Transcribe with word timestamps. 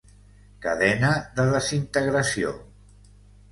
Cadena 0.65 1.11
de 1.37 1.45
desintegració. 1.51 2.57